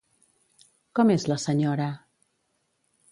[0.99, 1.91] Com és la senyora?